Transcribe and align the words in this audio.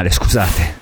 regionale, 0.00 0.10
scusate. 0.10 0.79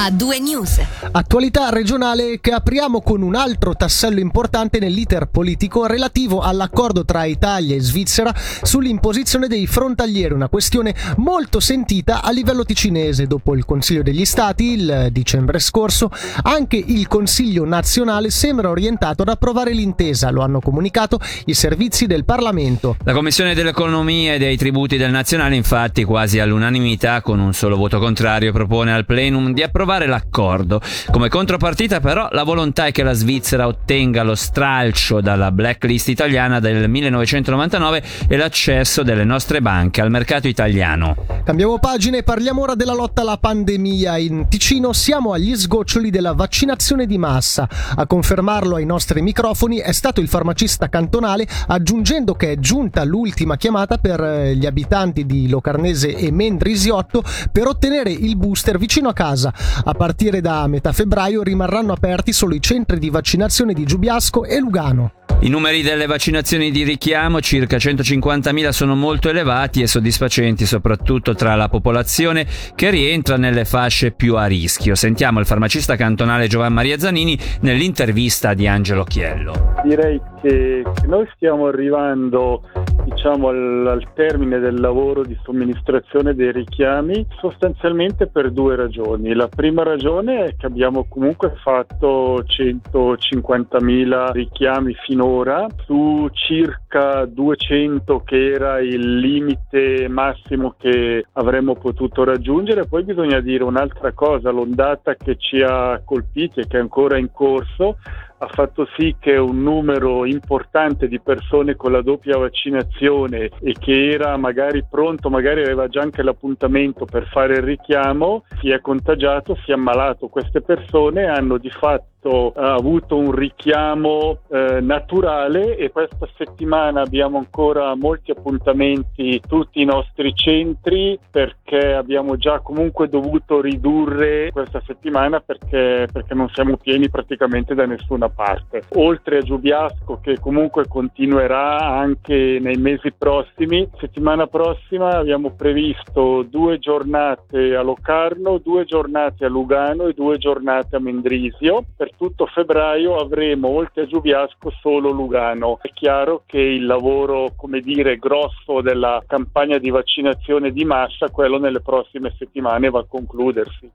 A 0.00 0.12
due 0.12 0.38
news. 0.38 0.80
Attualità 1.10 1.70
regionale 1.70 2.38
che 2.38 2.52
apriamo 2.52 3.00
con 3.00 3.20
un 3.20 3.34
altro 3.34 3.74
tassello 3.74 4.20
importante 4.20 4.78
nell'iter 4.78 5.26
politico 5.26 5.86
relativo 5.86 6.38
all'accordo 6.38 7.04
tra 7.04 7.24
Italia 7.24 7.74
e 7.74 7.80
Svizzera 7.80 8.32
sull'imposizione 8.36 9.48
dei 9.48 9.66
frontalieri, 9.66 10.34
una 10.34 10.48
questione 10.48 10.94
molto 11.16 11.58
sentita 11.58 12.22
a 12.22 12.30
livello 12.30 12.64
ticinese. 12.64 13.26
Dopo 13.26 13.56
il 13.56 13.64
Consiglio 13.64 14.04
degli 14.04 14.24
Stati 14.24 14.70
il 14.74 15.08
dicembre 15.10 15.58
scorso, 15.58 16.12
anche 16.42 16.76
il 16.76 17.08
Consiglio 17.08 17.64
nazionale 17.64 18.30
sembra 18.30 18.70
orientato 18.70 19.22
ad 19.22 19.30
approvare 19.30 19.72
l'intesa, 19.72 20.30
lo 20.30 20.42
hanno 20.42 20.60
comunicato 20.60 21.18
i 21.46 21.54
servizi 21.54 22.06
del 22.06 22.24
Parlamento. 22.24 22.96
La 23.02 23.14
Commissione 23.14 23.52
dell'Economia 23.52 24.34
e 24.34 24.38
dei 24.38 24.56
Tributi 24.56 24.96
del 24.96 25.10
Nazionale, 25.10 25.56
infatti, 25.56 26.04
quasi 26.04 26.38
all'unanimità, 26.38 27.20
con 27.20 27.40
un 27.40 27.52
solo 27.52 27.74
voto 27.74 27.98
contrario, 27.98 28.52
propone 28.52 28.92
al 28.92 29.04
plenum 29.04 29.52
di 29.52 29.60
approvare 29.64 29.86
approvare 29.88 30.06
l'accordo. 30.06 30.80
Come 31.10 31.30
contropartita 31.30 32.00
però 32.00 32.28
la 32.32 32.42
volontà 32.42 32.86
è 32.86 32.92
che 32.92 33.02
la 33.02 33.14
Svizzera 33.14 33.66
ottenga 33.66 34.22
lo 34.22 34.34
stralcio 34.34 35.22
dalla 35.22 35.50
blacklist 35.50 36.08
italiana 36.08 36.60
del 36.60 36.90
1999 36.90 38.02
e 38.28 38.36
l'accesso 38.36 39.02
delle 39.02 39.24
nostre 39.24 39.62
banche 39.62 40.02
al 40.02 40.10
mercato 40.10 40.46
italiano. 40.46 41.16
Cambiamo 41.42 41.78
pagina 41.78 42.18
e 42.18 42.22
parliamo 42.22 42.60
ora 42.60 42.74
della 42.74 42.92
lotta 42.92 43.22
alla 43.22 43.38
pandemia. 43.38 44.18
In 44.18 44.46
Ticino 44.48 44.92
siamo 44.92 45.32
agli 45.32 45.56
sgoccioli 45.56 46.10
della 46.10 46.34
vaccinazione 46.34 47.06
di 47.06 47.16
massa. 47.16 47.66
A 47.96 48.06
confermarlo 48.06 48.76
ai 48.76 48.84
nostri 48.84 49.22
microfoni 49.22 49.78
è 49.78 49.92
stato 49.92 50.20
il 50.20 50.28
farmacista 50.28 50.88
cantonale 50.88 51.46
aggiungendo 51.68 52.34
che 52.34 52.52
è 52.52 52.58
giunta 52.58 53.04
l'ultima 53.04 53.56
chiamata 53.56 53.96
per 53.96 54.20
eh, 54.20 54.56
gli 54.56 54.66
abitanti 54.66 55.24
di 55.24 55.48
Locarnese 55.48 56.14
e 56.14 56.30
Mendrisiotto 56.30 57.22
per 57.50 57.66
ottenere 57.66 58.10
il 58.10 58.36
booster 58.36 58.76
vicino 58.76 59.08
a 59.08 59.12
casa. 59.14 59.52
A 59.84 59.94
partire 59.94 60.40
da 60.40 60.66
metà 60.66 60.92
febbraio 60.92 61.42
rimarranno 61.42 61.92
aperti 61.92 62.32
solo 62.32 62.54
i 62.54 62.60
centri 62.60 62.98
di 62.98 63.10
vaccinazione 63.10 63.74
di 63.74 63.84
Giubiasco 63.84 64.44
e 64.44 64.58
Lugano. 64.58 65.17
I 65.40 65.48
numeri 65.48 65.82
delle 65.82 66.06
vaccinazioni 66.06 66.72
di 66.72 66.82
richiamo, 66.82 67.40
circa 67.40 67.76
150.000, 67.76 68.70
sono 68.70 68.96
molto 68.96 69.28
elevati 69.28 69.82
e 69.82 69.86
soddisfacenti, 69.86 70.66
soprattutto 70.66 71.34
tra 71.34 71.54
la 71.54 71.68
popolazione 71.68 72.44
che 72.74 72.90
rientra 72.90 73.36
nelle 73.36 73.64
fasce 73.64 74.10
più 74.10 74.34
a 74.34 74.46
rischio. 74.46 74.96
Sentiamo 74.96 75.38
il 75.38 75.46
farmacista 75.46 75.94
cantonale 75.94 76.48
Giovan 76.48 76.72
Maria 76.72 76.98
Zanini 76.98 77.38
nell'intervista 77.60 78.52
di 78.54 78.66
Angelo 78.66 79.04
Chiello. 79.04 79.74
Direi 79.84 80.20
che 80.42 80.82
noi 81.06 81.28
stiamo 81.34 81.66
arrivando 81.66 82.62
diciamo, 83.04 83.48
al, 83.48 83.86
al, 83.86 84.12
termine 84.14 84.58
del 84.58 84.80
lavoro 84.80 85.24
di 85.24 85.38
somministrazione 85.42 86.34
dei 86.34 86.52
richiami 86.52 87.26
sostanzialmente 87.38 88.26
per 88.26 88.50
due 88.50 88.76
ragioni. 88.76 89.34
La 89.34 89.48
prima 89.48 89.82
ragione 89.82 90.44
è 90.44 90.56
che 90.56 90.66
abbiamo 90.66 91.06
comunque 91.08 91.54
fatto 91.62 92.42
150.000 92.42 94.30
richiami 94.32 94.94
finora 95.18 95.66
su 95.84 96.28
circa 96.32 97.24
200 97.24 98.22
che 98.24 98.52
era 98.52 98.78
il 98.78 99.16
limite 99.16 100.06
massimo 100.06 100.76
che 100.78 101.24
avremmo 101.32 101.74
potuto 101.74 102.22
raggiungere. 102.22 102.86
Poi 102.86 103.02
bisogna 103.02 103.40
dire 103.40 103.64
un'altra 103.64 104.12
cosa, 104.12 104.50
l'ondata 104.50 105.16
che 105.16 105.34
ci 105.36 105.60
ha 105.60 106.00
colpiti 106.04 106.60
e 106.60 106.68
che 106.68 106.76
è 106.76 106.80
ancora 106.80 107.18
in 107.18 107.32
corso 107.32 107.96
ha 108.38 108.48
fatto 108.48 108.86
sì 108.96 109.16
che 109.18 109.36
un 109.36 109.62
numero 109.62 110.24
importante 110.24 111.08
di 111.08 111.20
persone 111.20 111.74
con 111.74 111.92
la 111.92 112.02
doppia 112.02 112.38
vaccinazione 112.38 113.50
e 113.60 113.74
che 113.78 114.10
era 114.10 114.36
magari 114.36 114.84
pronto, 114.88 115.28
magari 115.28 115.62
aveva 115.62 115.88
già 115.88 116.02
anche 116.02 116.22
l'appuntamento 116.22 117.04
per 117.04 117.26
fare 117.28 117.54
il 117.54 117.62
richiamo, 117.62 118.44
si 118.60 118.70
è 118.70 118.80
contagiato, 118.80 119.56
si 119.64 119.70
è 119.70 119.74
ammalato. 119.74 120.28
Queste 120.28 120.60
persone 120.60 121.26
hanno 121.26 121.58
di 121.58 121.70
fatto 121.70 122.08
ha 122.54 122.74
avuto 122.74 123.16
un 123.16 123.30
richiamo 123.30 124.40
eh, 124.50 124.80
naturale 124.80 125.76
e 125.76 125.90
questa 125.90 126.28
settimana 126.36 127.02
abbiamo 127.02 127.38
ancora 127.38 127.94
molti 127.94 128.32
appuntamenti 128.32 129.40
tutti 129.46 129.80
i 129.80 129.84
nostri 129.84 130.34
centri 130.34 131.18
perché 131.30 131.92
abbiamo 131.92 132.36
già 132.36 132.58
comunque 132.58 133.08
dovuto 133.08 133.60
ridurre 133.60 134.50
questa 134.52 134.82
settimana 134.84 135.40
perché, 135.40 136.08
perché 136.12 136.34
non 136.34 136.48
siamo 136.52 136.76
pieni 136.76 137.08
praticamente 137.08 137.74
da 137.74 137.86
nessuna 137.86 138.27
parte. 138.28 138.82
Oltre 138.94 139.38
a 139.38 139.42
Giubiasco 139.42 140.20
che 140.22 140.38
comunque 140.38 140.86
continuerà 140.86 141.78
anche 141.78 142.58
nei 142.60 142.76
mesi 142.76 143.12
prossimi, 143.12 143.88
settimana 143.98 144.46
prossima 144.46 145.16
abbiamo 145.16 145.50
previsto 145.50 146.42
due 146.42 146.78
giornate 146.78 147.74
a 147.74 147.82
Locarno, 147.82 148.58
due 148.58 148.84
giornate 148.84 149.44
a 149.44 149.48
Lugano 149.48 150.06
e 150.06 150.14
due 150.14 150.38
giornate 150.38 150.96
a 150.96 151.00
Mendrisio. 151.00 151.84
Per 151.96 152.10
tutto 152.16 152.46
febbraio 152.46 153.16
avremo 153.16 153.68
oltre 153.68 154.02
a 154.02 154.06
Giubiasco 154.06 154.70
solo 154.80 155.10
Lugano. 155.10 155.78
È 155.80 155.90
chiaro 155.92 156.42
che 156.46 156.58
il 156.58 156.86
lavoro, 156.86 157.52
come 157.56 157.80
dire, 157.80 158.16
grosso 158.16 158.80
della 158.80 159.22
campagna 159.26 159.78
di 159.78 159.90
vaccinazione 159.90 160.70
di 160.72 160.84
massa, 160.84 161.30
quello 161.30 161.58
nelle 161.58 161.80
prossime 161.80 162.34
settimane 162.38 162.90
va 162.90 163.00
a 163.00 163.06
concludersi. 163.08 163.90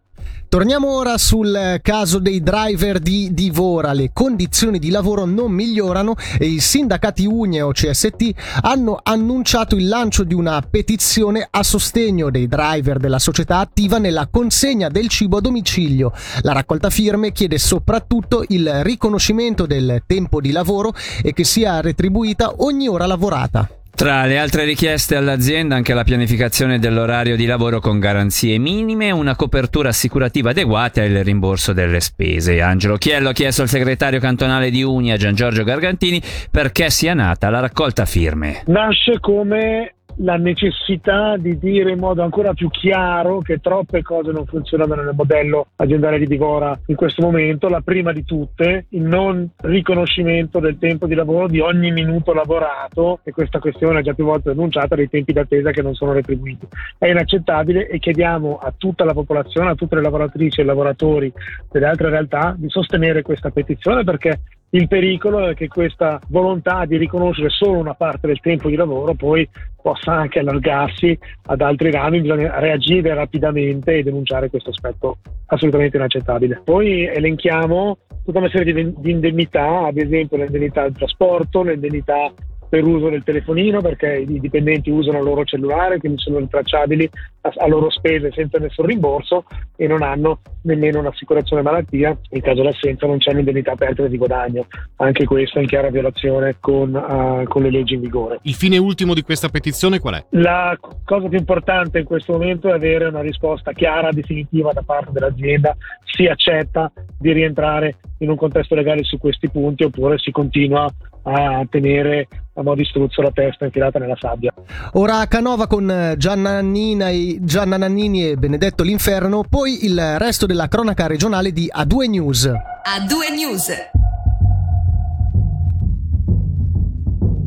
Torniamo 0.47 0.95
ora 0.95 1.17
sul 1.17 1.79
caso 1.81 2.19
dei 2.19 2.41
driver 2.41 2.99
di 2.99 3.33
Divora. 3.33 3.91
Le 3.93 4.11
condizioni 4.13 4.77
di 4.77 4.89
lavoro 4.89 5.25
non 5.25 5.51
migliorano 5.51 6.15
e 6.37 6.45
i 6.45 6.59
sindacati 6.59 7.25
UNE 7.25 7.61
OCST 7.61 8.59
hanno 8.61 8.99
annunciato 9.01 9.75
il 9.75 9.87
lancio 9.87 10.23
di 10.23 10.33
una 10.33 10.61
petizione 10.61 11.47
a 11.49 11.63
sostegno 11.63 12.29
dei 12.29 12.47
driver 12.47 12.99
della 12.99 13.19
società 13.19 13.57
attiva 13.57 13.97
nella 13.97 14.27
consegna 14.27 14.89
del 14.89 15.07
cibo 15.07 15.37
a 15.37 15.41
domicilio. 15.41 16.13
La 16.41 16.53
raccolta 16.53 16.91
firme 16.91 17.31
chiede 17.31 17.57
soprattutto 17.57 18.43
il 18.49 18.83
riconoscimento 18.83 19.65
del 19.65 20.03
tempo 20.05 20.39
di 20.39 20.51
lavoro 20.51 20.93
e 21.21 21.33
che 21.33 21.43
sia 21.43 21.81
retribuita 21.81 22.53
ogni 22.57 22.87
ora 22.87 23.07
lavorata. 23.07 23.67
Tra 23.95 24.25
le 24.25 24.39
altre 24.39 24.65
richieste 24.65 25.15
all'azienda 25.15 25.75
anche 25.75 25.93
la 25.93 26.03
pianificazione 26.03 26.79
dell'orario 26.79 27.35
di 27.35 27.45
lavoro 27.45 27.79
con 27.79 27.99
garanzie 27.99 28.57
minime 28.57 29.11
una 29.11 29.35
copertura 29.35 29.89
assicurativa 29.89 30.49
adeguata 30.49 31.03
e 31.03 31.05
il 31.05 31.23
rimborso 31.23 31.73
delle 31.73 31.99
spese. 31.99 32.59
Angelo 32.59 32.97
Chiello 32.97 33.29
ha 33.29 33.33
chiesto 33.33 33.61
al 33.61 33.69
segretario 33.69 34.19
cantonale 34.19 34.71
di 34.71 34.81
Unia 34.81 35.15
Gian 35.15 35.35
Giorgio 35.35 35.63
Gargantini 35.63 36.19
perché 36.49 36.89
sia 36.89 37.13
nata 37.13 37.51
la 37.51 37.59
raccolta 37.59 38.05
firme. 38.05 38.63
Nasce 38.65 39.19
come 39.19 39.93
la 40.17 40.37
necessità 40.37 41.37
di 41.37 41.57
dire 41.57 41.91
in 41.91 41.99
modo 41.99 42.21
ancora 42.21 42.53
più 42.53 42.69
chiaro 42.69 43.39
che 43.39 43.59
troppe 43.59 44.01
cose 44.01 44.31
non 44.31 44.45
funzionano 44.45 44.95
nel 45.01 45.13
modello 45.15 45.67
aziendale 45.75 46.19
di 46.19 46.27
Divora 46.27 46.77
in 46.87 46.95
questo 46.95 47.21
momento. 47.21 47.67
La 47.67 47.81
prima 47.81 48.11
di 48.11 48.23
tutte, 48.23 48.85
il 48.89 49.03
non 49.03 49.49
riconoscimento 49.57 50.59
del 50.59 50.77
tempo 50.77 51.07
di 51.07 51.15
lavoro 51.15 51.47
di 51.47 51.59
ogni 51.59 51.91
minuto 51.91 52.33
lavorato, 52.33 53.19
e 53.23 53.31
questa 53.31 53.59
questione 53.59 53.99
è 53.99 54.03
già 54.03 54.13
più 54.13 54.25
volte 54.25 54.49
denunciata, 54.49 54.95
dei 54.95 55.09
tempi 55.09 55.33
d'attesa 55.33 55.71
che 55.71 55.81
non 55.81 55.93
sono 55.93 56.13
retribuiti. 56.13 56.67
È 56.97 57.07
inaccettabile 57.07 57.87
e 57.87 57.99
chiediamo 57.99 58.57
a 58.61 58.73
tutta 58.77 59.03
la 59.03 59.13
popolazione, 59.13 59.71
a 59.71 59.75
tutte 59.75 59.95
le 59.95 60.01
lavoratrici 60.01 60.61
e 60.61 60.63
lavoratori 60.63 61.31
delle 61.71 61.85
altre 61.85 62.09
realtà 62.09 62.55
di 62.57 62.69
sostenere 62.69 63.21
questa 63.21 63.49
petizione 63.49 64.03
perché 64.03 64.41
il 64.73 64.87
pericolo 64.87 65.47
è 65.47 65.53
che 65.53 65.67
questa 65.67 66.19
volontà 66.29 66.85
di 66.85 66.97
riconoscere 66.97 67.49
solo 67.49 67.77
una 67.77 67.93
parte 67.93 68.25
del 68.25 68.39
tempo 68.39 68.69
di 68.69 68.75
lavoro 68.75 69.13
poi 69.13 69.47
possa 69.79 70.13
anche 70.13 70.39
allargarsi 70.39 71.17
ad 71.45 71.61
altri 71.61 71.91
rami, 71.91 72.21
bisogna 72.21 72.57
reagire 72.59 73.13
rapidamente 73.13 73.97
e 73.97 74.03
denunciare 74.03 74.49
questo 74.49 74.71
aspetto 74.71 75.17
assolutamente 75.47 75.97
inaccettabile. 75.97 76.61
Poi 76.63 77.05
elenchiamo 77.05 77.97
tutta 78.25 78.39
una 78.39 78.49
serie 78.49 78.73
di, 78.73 79.11
indennità, 79.11 79.85
ad 79.85 79.97
esempio 79.97 80.37
l'indennità 80.37 80.83
del 80.83 80.93
trasporto, 80.93 81.61
l'indennità 81.61 82.31
per 82.73 82.83
uso 82.87 83.09
del 83.09 83.23
telefonino 83.23 83.81
perché 83.81 84.25
i 84.27 84.39
dipendenti 84.39 84.89
usano 84.89 85.19
il 85.19 85.25
loro 85.25 85.43
cellulare, 85.43 85.99
quindi 85.99 86.19
sono 86.19 86.39
rintracciabili 86.39 87.07
a, 87.41 87.53
a 87.57 87.67
loro 87.67 87.91
spese 87.91 88.31
senza 88.33 88.57
nessun 88.57 88.87
rimborso 88.87 89.43
e 89.75 89.85
non 89.85 90.01
hanno 90.01 90.39
nemmeno 90.63 90.97
un'assicurazione 90.97 91.61
malattia, 91.61 92.17
in 92.31 92.41
caso 92.41 92.63
d'assenza 92.63 93.05
non 93.05 93.19
c'è 93.19 93.31
un'indennità 93.31 93.75
perdita 93.75 94.07
di 94.07 94.17
guadagno, 94.17 94.65
anche 94.95 95.25
questo 95.25 95.59
in 95.59 95.67
chiara 95.67 95.91
violazione 95.91 96.55
con, 96.59 96.95
uh, 96.95 97.47
con 97.47 97.61
le 97.61 97.69
leggi 97.69 97.93
in 97.93 97.99
vigore. 97.99 98.39
Il 98.41 98.55
fine 98.55 98.79
ultimo 98.79 99.13
di 99.13 99.21
questa 99.21 99.49
petizione 99.49 99.99
qual 99.99 100.15
è? 100.15 100.25
La 100.29 100.75
cosa 101.05 101.27
più 101.27 101.37
importante 101.37 101.99
in 101.99 102.05
questo 102.05 102.31
momento 102.31 102.69
è 102.69 102.71
avere 102.71 103.05
una 103.05 103.21
risposta 103.21 103.71
chiara, 103.73 104.09
definitiva 104.09 104.73
da 104.73 104.81
parte 104.81 105.11
dell'azienda, 105.11 105.77
si 106.05 106.25
accetta 106.25 106.91
di 107.19 107.33
rientrare 107.33 107.97
in 108.17 108.31
un 108.31 108.35
contesto 108.35 108.73
legale 108.73 109.03
su 109.03 109.19
questi 109.19 109.47
punti 109.47 109.83
oppure 109.83 110.17
si 110.17 110.31
continua 110.31 110.91
a 111.23 111.65
tenere 111.69 112.27
a 112.55 112.61
mo' 112.61 112.75
di 112.75 112.85
struzzo 112.85 113.21
la 113.21 113.31
testa 113.31 113.65
infilata 113.65 113.99
nella 113.99 114.17
sabbia. 114.19 114.53
Ora 114.93 115.19
a 115.19 115.27
Canova 115.27 115.67
con 115.67 116.13
Gianna, 116.17 116.53
Nannini, 116.53 117.43
Gianna 117.43 117.77
Nannini 117.77 118.29
e 118.29 118.35
Benedetto 118.35 118.83
L'Inferno, 118.83 119.43
poi 119.49 119.85
il 119.85 120.17
resto 120.19 120.45
della 120.45 120.67
cronaca 120.67 121.07
regionale 121.07 121.51
di 121.51 121.71
A2 121.73 122.09
News. 122.09 122.45
A2 122.45 123.33
News. 123.35 123.71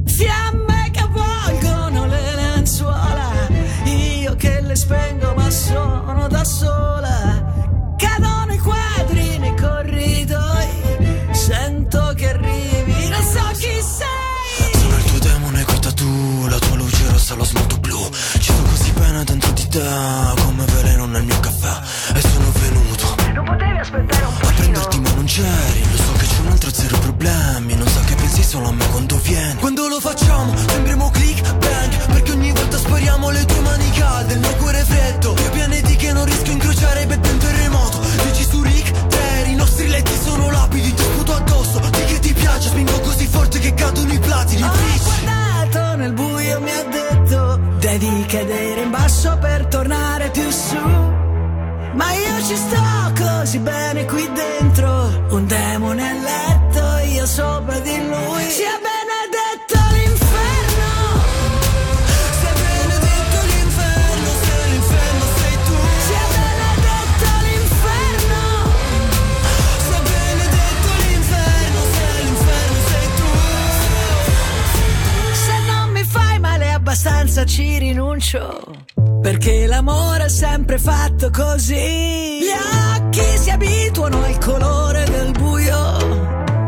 Fiamme 0.07 0.91
che 0.91 1.01
avvolgono 1.01 2.07
le 2.07 2.35
lenzuola, 2.35 3.31
io 3.85 4.35
che 4.35 4.61
le 4.63 4.75
spengo 4.75 5.35
ma 5.35 5.51
sono 5.51 5.97
c'eri 6.29 7.36
down. 19.77 20.26
Ci 77.47 77.79
rinuncio. 77.79 78.85
Perché 79.23 79.67
l'amore 79.67 80.25
è 80.25 80.29
sempre 80.29 80.79
fatto 80.79 81.31
così. 81.31 82.41
Gli 82.41 82.53
occhi 82.97 83.39
si 83.39 83.51
abituano 83.51 84.23
al 84.23 84.39
colore 84.39 85.05
del 85.05 85.31
buio. 85.33 85.77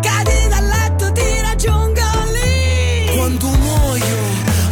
Cadi 0.00 0.48
dal 0.48 0.64
letto 0.64 1.12
ti 1.12 1.40
raggiungo 1.42 2.00
lì. 2.32 3.16
Quando 3.16 3.46
muoio 3.46 4.16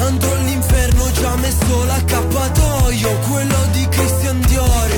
andrò 0.06 0.32
all'inferno 0.32 1.10
già 1.12 1.34
messo 1.36 1.84
l'accappatoio. 1.84 3.18
Quello 3.28 3.66
di 3.72 3.86
Christian 3.88 4.40
Dior. 4.46 4.88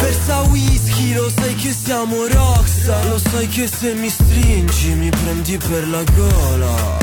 Versa 0.00 0.40
whisky 0.42 1.14
lo 1.14 1.30
sai 1.30 1.54
che 1.54 1.72
siamo 1.72 2.26
rockstar. 2.26 3.06
Lo 3.08 3.18
sai 3.18 3.48
che 3.48 3.66
se 3.66 3.94
mi 3.94 4.08
stringi 4.08 4.94
mi 4.94 5.10
prendi 5.10 5.56
per 5.56 5.88
la 5.88 6.02
gola 6.14 6.99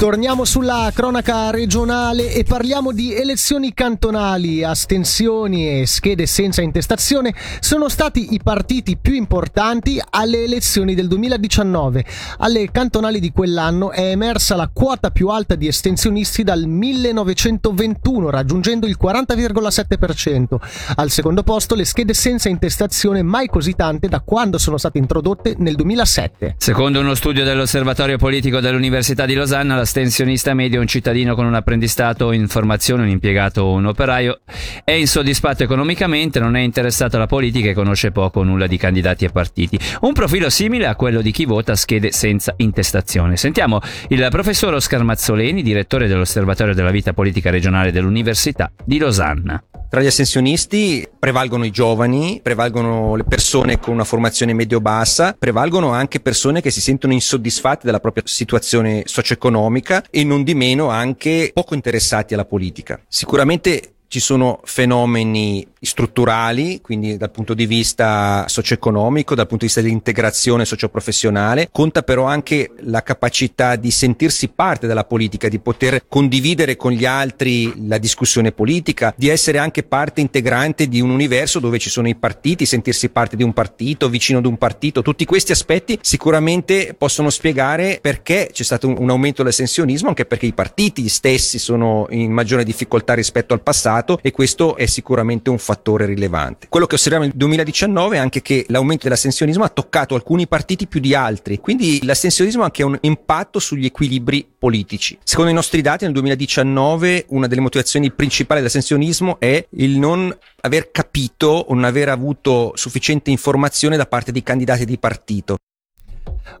Torniamo 0.00 0.46
sulla 0.46 0.90
cronaca 0.94 1.50
regionale 1.50 2.32
e 2.32 2.42
parliamo 2.42 2.90
di 2.90 3.14
elezioni 3.14 3.74
cantonali, 3.74 4.64
astensioni 4.64 5.82
e 5.82 5.86
schede 5.86 6.24
senza 6.24 6.62
intestazione 6.62 7.34
sono 7.60 7.90
stati 7.90 8.32
i 8.32 8.40
partiti 8.42 8.96
più 8.96 9.12
importanti 9.12 10.00
alle 10.08 10.42
elezioni 10.42 10.94
del 10.94 11.06
2019. 11.06 12.02
Alle 12.38 12.70
cantonali 12.70 13.20
di 13.20 13.30
quell'anno 13.30 13.90
è 13.90 14.08
emersa 14.08 14.56
la 14.56 14.70
quota 14.72 15.10
più 15.10 15.28
alta 15.28 15.54
di 15.54 15.66
estensionisti 15.66 16.44
dal 16.44 16.64
1921, 16.64 18.30
raggiungendo 18.30 18.86
il 18.86 18.96
40,7%. 18.98 20.56
Al 20.96 21.10
secondo 21.10 21.42
posto 21.42 21.74
le 21.74 21.84
schede 21.84 22.14
senza 22.14 22.48
intestazione 22.48 23.22
mai 23.22 23.48
così 23.48 23.74
tante 23.74 24.08
da 24.08 24.20
quando 24.20 24.56
sono 24.56 24.78
state 24.78 24.96
introdotte 24.96 25.56
nel 25.58 25.74
2007. 25.74 26.54
Secondo 26.56 27.00
uno 27.00 27.14
studio 27.14 27.44
dell'Osservatorio 27.44 28.16
Politico 28.16 28.60
dell'Università 28.60 29.26
di 29.26 29.34
Losanna, 29.34 29.76
l'astensionista 29.90 30.54
medio 30.54 30.80
un 30.80 30.86
cittadino 30.86 31.34
con 31.34 31.46
un 31.46 31.54
apprendistato 31.54 32.30
in 32.30 32.46
formazione, 32.46 33.02
un 33.02 33.08
impiegato 33.08 33.62
o 33.62 33.72
un 33.72 33.86
operaio, 33.86 34.40
è 34.84 34.92
insoddisfatto 34.92 35.64
economicamente, 35.64 36.38
non 36.38 36.54
è 36.54 36.60
interessato 36.60 37.16
alla 37.16 37.26
politica 37.26 37.70
e 37.70 37.74
conosce 37.74 38.12
poco 38.12 38.38
o 38.38 38.42
nulla 38.44 38.68
di 38.68 38.76
candidati 38.76 39.24
e 39.24 39.30
partiti. 39.30 39.76
Un 40.02 40.12
profilo 40.12 40.48
simile 40.48 40.86
a 40.86 40.94
quello 40.94 41.20
di 41.20 41.32
chi 41.32 41.44
vota 41.44 41.74
schede 41.74 42.12
senza 42.12 42.54
intestazione. 42.58 43.36
Sentiamo 43.36 43.80
il 44.08 44.24
professor 44.30 44.74
Oscar 44.74 45.02
Mazzoleni, 45.02 45.60
direttore 45.60 46.06
dell'Osservatorio 46.06 46.72
della 46.72 46.92
vita 46.92 47.12
politica 47.12 47.50
regionale 47.50 47.90
dell'Università 47.90 48.70
di 48.84 48.98
Losanna. 48.98 49.60
Tra 49.90 50.00
gli 50.00 50.06
astensionisti 50.06 51.04
prevalgono 51.18 51.64
i 51.64 51.72
giovani, 51.72 52.38
prevalgono 52.40 53.16
le 53.16 53.24
persone 53.24 53.80
con 53.80 53.92
una 53.92 54.04
formazione 54.04 54.52
medio-bassa, 54.52 55.34
prevalgono 55.36 55.90
anche 55.90 56.20
persone 56.20 56.60
che 56.60 56.70
si 56.70 56.80
sentono 56.80 57.12
insoddisfatte 57.12 57.86
della 57.86 57.98
propria 57.98 58.22
situazione 58.24 59.02
socio-economica 59.06 60.04
e 60.08 60.22
non 60.22 60.44
di 60.44 60.54
meno 60.54 60.90
anche 60.90 61.50
poco 61.52 61.74
interessati 61.74 62.34
alla 62.34 62.44
politica. 62.44 63.00
Sicuramente 63.08 63.94
ci 64.10 64.18
sono 64.18 64.58
fenomeni 64.64 65.64
strutturali, 65.80 66.80
quindi 66.82 67.16
dal 67.16 67.30
punto 67.30 67.54
di 67.54 67.64
vista 67.64 68.44
socio-economico, 68.48 69.36
dal 69.36 69.46
punto 69.46 69.64
di 69.64 69.66
vista 69.66 69.80
dell'integrazione 69.80 70.64
socio-professionale, 70.64 71.68
conta 71.70 72.02
però 72.02 72.24
anche 72.24 72.72
la 72.80 73.04
capacità 73.04 73.76
di 73.76 73.92
sentirsi 73.92 74.48
parte 74.48 74.88
della 74.88 75.04
politica, 75.04 75.48
di 75.48 75.60
poter 75.60 76.06
condividere 76.08 76.74
con 76.74 76.90
gli 76.90 77.04
altri 77.04 77.86
la 77.86 77.98
discussione 77.98 78.50
politica, 78.50 79.14
di 79.16 79.28
essere 79.28 79.58
anche 79.58 79.84
parte 79.84 80.20
integrante 80.20 80.88
di 80.88 81.00
un 81.00 81.10
universo 81.10 81.60
dove 81.60 81.78
ci 81.78 81.88
sono 81.88 82.08
i 82.08 82.16
partiti, 82.16 82.66
sentirsi 82.66 83.10
parte 83.10 83.36
di 83.36 83.44
un 83.44 83.52
partito, 83.52 84.08
vicino 84.08 84.40
ad 84.40 84.46
un 84.46 84.58
partito, 84.58 85.02
tutti 85.02 85.24
questi 85.24 85.52
aspetti 85.52 86.00
sicuramente 86.02 86.96
possono 86.98 87.30
spiegare 87.30 88.00
perché 88.02 88.50
c'è 88.52 88.64
stato 88.64 88.88
un, 88.88 88.96
un 88.98 89.10
aumento 89.10 89.42
dell'astensionismo, 89.42 90.08
anche 90.08 90.26
perché 90.26 90.46
i 90.46 90.52
partiti 90.52 91.08
stessi 91.08 91.60
sono 91.60 92.08
in 92.10 92.32
maggiore 92.32 92.64
difficoltà 92.64 93.14
rispetto 93.14 93.54
al 93.54 93.62
passato 93.62 93.98
e 94.22 94.30
questo 94.30 94.76
è 94.76 94.86
sicuramente 94.86 95.50
un 95.50 95.58
fattore 95.58 96.06
rilevante. 96.06 96.66
Quello 96.68 96.86
che 96.86 96.94
osserviamo 96.94 97.24
nel 97.24 97.34
2019 97.34 98.16
è 98.16 98.18
anche 98.18 98.42
che 98.42 98.64
l'aumento 98.68 99.04
dell'astensionismo 99.04 99.64
ha 99.64 99.68
toccato 99.68 100.14
alcuni 100.14 100.46
partiti 100.46 100.86
più 100.86 101.00
di 101.00 101.14
altri, 101.14 101.58
quindi 101.58 102.00
l'astensionismo 102.02 102.62
ha 102.62 102.66
anche 102.66 102.82
un 102.82 102.98
impatto 103.00 103.58
sugli 103.58 103.84
equilibri 103.84 104.46
politici. 104.58 105.18
Secondo 105.22 105.50
i 105.50 105.54
nostri 105.54 105.80
dati 105.82 106.04
nel 106.04 106.12
2019 106.12 107.26
una 107.28 107.46
delle 107.46 107.60
motivazioni 107.60 108.10
principali 108.10 108.60
dell'astensionismo 108.60 109.38
è 109.38 109.66
il 109.70 109.98
non 109.98 110.36
aver 110.62 110.90
capito 110.90 111.46
o 111.46 111.74
non 111.74 111.84
aver 111.84 112.08
avuto 112.08 112.72
sufficiente 112.74 113.30
informazione 113.30 113.96
da 113.96 114.06
parte 114.06 114.32
di 114.32 114.42
candidati 114.42 114.84
di 114.84 114.98
partito. 114.98 115.56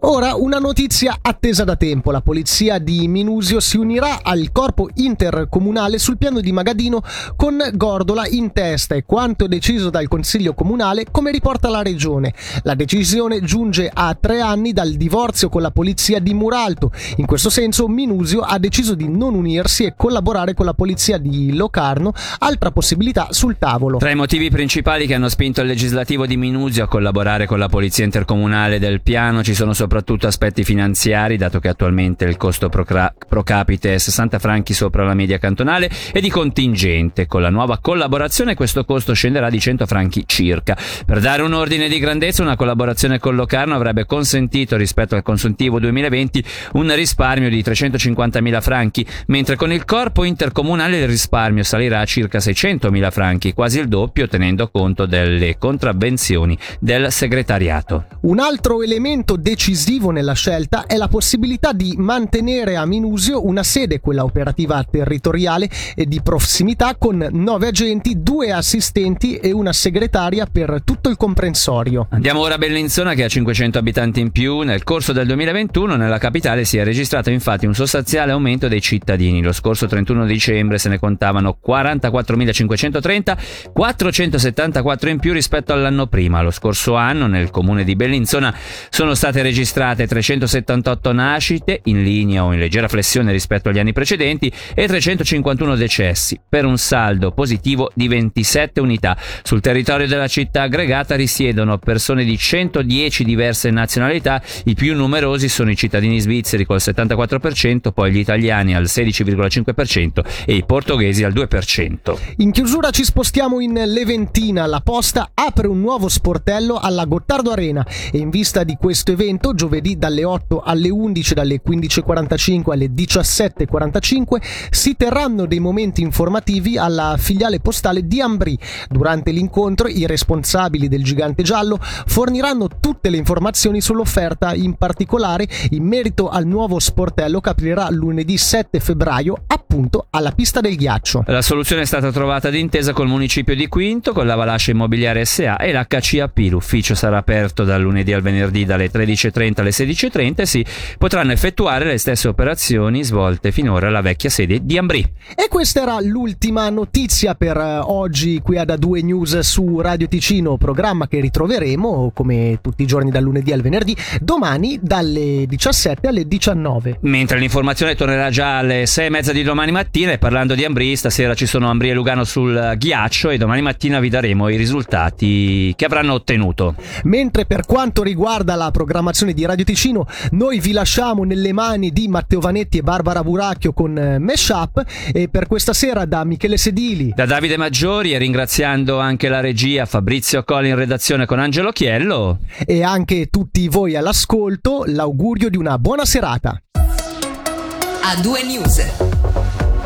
Ora 0.00 0.34
una 0.34 0.58
notizia 0.58 1.18
attesa 1.20 1.64
da 1.64 1.76
tempo. 1.76 2.10
La 2.10 2.20
polizia 2.20 2.78
di 2.78 3.06
Minusio 3.08 3.60
si 3.60 3.76
unirà 3.76 4.20
al 4.22 4.50
corpo 4.52 4.88
intercomunale 4.94 5.98
sul 5.98 6.16
piano 6.16 6.40
di 6.40 6.52
Magadino 6.52 7.02
con 7.36 7.58
Gordola 7.74 8.26
in 8.26 8.52
testa 8.52 8.94
e 8.94 9.04
quanto 9.04 9.46
deciso 9.46 9.90
dal 9.90 10.08
Consiglio 10.08 10.54
Comunale 10.54 11.06
come 11.10 11.30
riporta 11.30 11.68
la 11.68 11.82
Regione. 11.82 12.32
La 12.62 12.74
decisione 12.74 13.42
giunge 13.42 13.90
a 13.92 14.16
tre 14.18 14.40
anni 14.40 14.72
dal 14.72 14.92
divorzio 14.92 15.48
con 15.48 15.62
la 15.62 15.70
polizia 15.70 16.18
di 16.18 16.34
Muralto. 16.34 16.92
In 17.16 17.26
questo 17.26 17.50
senso 17.50 17.88
Minusio 17.88 18.40
ha 18.40 18.58
deciso 18.58 18.94
di 18.94 19.08
non 19.08 19.34
unirsi 19.34 19.84
e 19.84 19.94
collaborare 19.96 20.54
con 20.54 20.66
la 20.66 20.74
polizia 20.74 21.18
di 21.18 21.54
Locarno, 21.54 22.12
altra 22.38 22.70
possibilità 22.70 23.28
sul 23.30 23.58
tavolo. 23.58 23.98
Tra 23.98 24.10
i 24.10 24.14
motivi 24.14 24.50
principali 24.50 25.06
che 25.06 25.14
hanno 25.14 25.28
spinto 25.28 25.60
il 25.60 25.66
legislativo 25.66 26.26
di 26.26 26.36
Minusio 26.36 26.84
a 26.84 26.88
collaborare 26.88 27.46
con 27.46 27.58
la 27.58 27.68
polizia 27.68 28.04
intercomunale 28.04 28.78
del 28.78 29.02
piano 29.02 29.42
ci 29.42 29.54
sono 29.54 29.69
soprattutto 29.74 30.26
aspetti 30.26 30.64
finanziari, 30.64 31.36
dato 31.36 31.60
che 31.60 31.68
attualmente 31.68 32.24
il 32.24 32.36
costo 32.36 32.68
pro, 32.68 32.84
pro 32.84 33.42
capite 33.42 33.94
è 33.94 33.98
60 33.98 34.38
franchi 34.38 34.74
sopra 34.74 35.04
la 35.04 35.14
media 35.14 35.38
cantonale, 35.38 35.88
e 36.12 36.20
di 36.20 36.28
contingente. 36.28 37.26
Con 37.26 37.42
la 37.42 37.50
nuova 37.50 37.78
collaborazione 37.78 38.54
questo 38.54 38.84
costo 38.84 39.12
scenderà 39.12 39.48
di 39.48 39.60
100 39.60 39.86
franchi 39.86 40.24
circa. 40.26 40.76
Per 41.06 41.20
dare 41.20 41.42
un 41.42 41.52
ordine 41.52 41.88
di 41.88 41.98
grandezza, 41.98 42.42
una 42.42 42.56
collaborazione 42.56 43.18
con 43.18 43.36
Locarno 43.36 43.74
avrebbe 43.74 44.06
consentito 44.06 44.76
rispetto 44.76 45.14
al 45.14 45.22
consuntivo 45.22 45.78
2020 45.78 46.44
un 46.72 46.94
risparmio 46.94 47.48
di 47.48 47.62
350.000 47.62 48.60
franchi, 48.60 49.06
mentre 49.26 49.56
con 49.56 49.72
il 49.72 49.84
corpo 49.84 50.24
intercomunale 50.24 50.98
il 50.98 51.06
risparmio 51.06 51.62
salirà 51.62 52.00
a 52.00 52.04
circa 52.04 52.38
600.000 52.38 53.10
franchi, 53.10 53.52
quasi 53.52 53.78
il 53.78 53.88
doppio 53.88 54.26
tenendo 54.28 54.68
conto 54.68 55.06
delle 55.06 55.56
contravvenzioni 55.58 56.58
del 56.80 57.12
segretariato. 57.12 58.06
Un 58.22 58.40
altro 58.40 58.82
elemento 58.82 59.36
decisivo 59.36 59.58
decisivo 59.60 60.10
nella 60.10 60.32
scelta 60.32 60.86
è 60.86 60.96
la 60.96 61.06
possibilità 61.06 61.74
di 61.74 61.94
mantenere 61.98 62.76
a 62.76 62.86
Minusio 62.86 63.46
una 63.46 63.62
sede, 63.62 64.00
quella 64.00 64.24
operativa 64.24 64.82
territoriale 64.90 65.68
e 65.94 66.06
di 66.06 66.22
prossimità, 66.22 66.96
con 66.96 67.28
nove 67.30 67.66
agenti, 67.66 68.22
due 68.22 68.52
assistenti 68.52 69.36
e 69.36 69.52
una 69.52 69.74
segretaria 69.74 70.46
per 70.50 70.80
tutto 70.82 71.10
il 71.10 71.18
comprensorio. 71.18 72.06
Andiamo 72.08 72.40
ora 72.40 72.54
a 72.54 72.56
Bellinzona 72.56 73.12
che 73.12 73.24
ha 73.24 73.28
500 73.28 73.76
abitanti 73.76 74.20
in 74.20 74.30
più. 74.30 74.60
Nel 74.60 74.82
corso 74.82 75.12
del 75.12 75.26
2021 75.26 75.94
nella 75.94 76.16
capitale 76.16 76.64
si 76.64 76.78
è 76.78 76.84
registrato 76.84 77.28
infatti 77.28 77.66
un 77.66 77.74
sostanziale 77.74 78.32
aumento 78.32 78.66
dei 78.66 78.80
cittadini. 78.80 79.42
Lo 79.42 79.52
scorso 79.52 79.86
31 79.86 80.24
dicembre 80.24 80.78
se 80.78 80.88
ne 80.88 80.98
contavano 80.98 81.58
44.530, 81.62 83.72
474 83.74 85.10
in 85.10 85.18
più 85.18 85.34
rispetto 85.34 85.74
all'anno 85.74 86.06
prima. 86.06 86.40
Lo 86.40 86.50
scorso 86.50 86.94
anno 86.94 87.26
nel 87.26 87.50
comune 87.50 87.84
di 87.84 87.94
Bellinzona 87.94 88.56
sono 88.88 89.12
state 89.12 89.32
registrate 89.32 89.48
378 89.52 91.12
nascite 91.12 91.80
in 91.84 92.02
linea 92.02 92.44
o 92.44 92.52
in 92.52 92.58
leggera 92.58 92.88
flessione 92.88 93.32
rispetto 93.32 93.68
agli 93.68 93.78
anni 93.78 93.92
precedenti 93.92 94.52
e 94.74 94.86
351 94.86 95.76
decessi 95.76 96.38
per 96.48 96.64
un 96.64 96.78
saldo 96.78 97.32
positivo 97.32 97.90
di 97.94 98.08
27 98.08 98.80
unità. 98.80 99.16
Sul 99.42 99.60
territorio 99.60 100.06
della 100.06 100.28
città 100.28 100.62
aggregata 100.62 101.16
risiedono 101.16 101.78
persone 101.78 102.24
di 102.24 102.36
110 102.36 103.24
diverse 103.24 103.70
nazionalità, 103.70 104.42
i 104.64 104.74
più 104.74 104.94
numerosi 104.94 105.48
sono 105.48 105.70
i 105.70 105.76
cittadini 105.76 106.20
svizzeri 106.20 106.64
col 106.64 106.78
74%, 106.78 107.92
poi 107.92 108.12
gli 108.12 108.18
italiani 108.18 108.74
al 108.74 108.84
16,5% 108.84 110.24
e 110.46 110.54
i 110.54 110.64
portoghesi 110.64 111.24
al 111.24 111.32
2%. 111.32 112.18
In 112.38 112.50
chiusura 112.52 112.90
ci 112.90 113.04
spostiamo 113.04 113.60
in 113.60 113.72
Leventina. 113.72 114.66
La 114.66 114.80
Posta 114.80 115.30
apre 115.34 115.66
un 115.66 115.80
nuovo 115.80 116.08
sportello 116.08 116.78
alla 116.78 117.04
Gottardo 117.04 117.50
Arena 117.50 117.86
e 118.12 118.18
in 118.18 118.30
vista 118.30 118.64
di 118.64 118.76
questo 118.78 119.12
evento, 119.12 119.39
giovedì 119.54 119.96
dalle 119.96 120.24
8 120.24 120.60
alle 120.60 120.90
11, 120.90 121.34
dalle 121.34 121.60
15.45 121.66 122.70
alle 122.70 122.86
17.45, 122.86 124.42
si 124.70 124.94
terranno 124.96 125.46
dei 125.46 125.58
momenti 125.58 126.02
informativi 126.02 126.78
alla 126.78 127.16
filiale 127.18 127.60
postale 127.60 128.06
di 128.06 128.20
Ambri. 128.20 128.56
Durante 128.88 129.30
l'incontro 129.30 129.88
i 129.88 130.06
responsabili 130.06 130.88
del 130.88 131.02
gigante 131.02 131.42
giallo 131.42 131.78
forniranno 131.80 132.68
tutte 132.80 133.10
le 133.10 133.16
informazioni 133.16 133.80
sull'offerta, 133.80 134.54
in 134.54 134.74
particolare 134.74 135.48
in 135.70 135.84
merito 135.84 136.28
al 136.28 136.46
nuovo 136.46 136.78
sportello 136.78 137.40
che 137.40 137.48
aprirà 137.48 137.88
lunedì 137.90 138.36
7 138.36 138.78
febbraio 138.80 139.36
appunto 139.46 140.06
alla 140.10 140.32
pista 140.32 140.60
del 140.60 140.76
ghiaccio. 140.76 141.24
La 141.26 141.42
soluzione 141.42 141.82
è 141.82 141.86
stata 141.86 142.10
trovata 142.10 142.50
d'intesa 142.50 142.92
col 142.92 143.06
municipio 143.06 143.54
di 143.54 143.68
Quinto, 143.68 144.12
con 144.12 144.26
la 144.26 144.34
Valascia 144.34 144.72
Immobiliare 144.72 145.24
SA 145.24 145.56
e 145.58 145.72
l'HCAP. 145.72 146.38
L'ufficio 146.50 146.94
sarà 146.94 147.18
aperto 147.18 147.64
dal 147.64 147.80
lunedì 147.80 148.12
al 148.12 148.22
venerdì 148.22 148.64
dalle 148.64 148.90
13.30 149.34 149.60
alle 149.60 149.70
16.30 149.70 150.34
e 150.36 150.46
si 150.46 150.64
potranno 150.98 151.32
effettuare 151.32 151.84
le 151.84 151.98
stesse 151.98 152.28
operazioni 152.28 153.02
svolte 153.04 153.52
finora 153.52 153.88
alla 153.88 154.00
vecchia 154.00 154.30
sede 154.30 154.60
di 154.62 154.78
Ambri. 154.78 155.00
E 155.34 155.48
questa 155.48 155.82
era 155.82 156.00
l'ultima 156.00 156.68
notizia 156.70 157.34
per 157.34 157.56
eh, 157.56 157.78
oggi 157.78 158.40
qui 158.42 158.58
ad 158.58 158.70
A2 158.70 159.04
News 159.04 159.38
su 159.40 159.80
Radio 159.80 160.08
Ticino, 160.08 160.56
programma 160.56 161.08
che 161.08 161.20
ritroveremo 161.20 162.12
come 162.14 162.58
tutti 162.60 162.82
i 162.82 162.86
giorni 162.86 163.10
dal 163.10 163.22
lunedì 163.22 163.52
al 163.52 163.60
venerdì, 163.60 163.96
domani 164.20 164.78
dalle 164.80 165.44
17 165.46 166.08
alle 166.08 166.26
19. 166.26 166.98
Mentre 167.02 167.38
l'informazione 167.38 167.94
tornerà 167.94 168.30
già 168.30 168.58
alle 168.58 168.86
6 168.86 169.06
e 169.06 169.10
mezza 169.10 169.32
di 169.32 169.42
domani 169.42 169.72
mattina 169.72 170.12
e 170.12 170.18
parlando 170.18 170.54
di 170.54 170.64
Ambri, 170.64 170.96
stasera 170.96 171.34
ci 171.34 171.46
sono 171.46 171.68
Ambri 171.68 171.90
e 171.90 171.94
Lugano 171.94 172.24
sul 172.24 172.74
ghiaccio 172.76 173.30
e 173.30 173.38
domani 173.38 173.62
mattina 173.62 174.00
vi 174.00 174.08
daremo 174.08 174.48
i 174.48 174.56
risultati 174.56 175.72
che 175.76 175.84
avranno 175.84 176.14
ottenuto. 176.14 176.74
Mentre 177.04 177.46
per 177.46 177.66
quanto 177.66 178.02
riguarda 178.02 178.54
la 178.54 178.70
programmazione 178.70 179.19
di 179.26 179.44
Radio 179.44 179.64
Ticino, 179.64 180.06
noi 180.32 180.58
vi 180.60 180.72
lasciamo 180.72 181.24
nelle 181.24 181.52
mani 181.52 181.90
di 181.90 182.08
Matteo 182.08 182.40
Vanetti 182.40 182.78
e 182.78 182.82
Barbara 182.82 183.22
Buracchio 183.22 183.72
con 183.72 183.96
eh, 183.96 184.18
Meshup 184.18 184.82
e 185.12 185.28
per 185.28 185.46
questa 185.46 185.72
sera 185.72 186.06
da 186.06 186.24
Michele 186.24 186.56
Sedili. 186.56 187.12
Da 187.14 187.26
Davide 187.26 187.56
Maggiori 187.56 188.14
e 188.14 188.18
ringraziando 188.18 188.98
anche 188.98 189.28
la 189.28 189.40
regia 189.40 189.84
Fabrizio 189.84 190.42
Colli 190.42 190.70
in 190.70 190.76
redazione 190.76 191.26
con 191.26 191.38
Angelo 191.38 191.70
Chiello. 191.70 192.38
E 192.66 192.82
anche 192.82 193.26
tutti 193.26 193.68
voi 193.68 193.96
all'ascolto, 193.96 194.84
l'augurio 194.86 195.50
di 195.50 195.56
una 195.56 195.78
buona 195.78 196.04
serata. 196.04 196.60
A 196.72 198.20
due 198.22 198.42
news. 198.44 198.82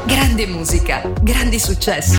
Grande 0.07 0.47
musica, 0.47 1.03
grandi 1.23 1.59
successi. 1.59 2.13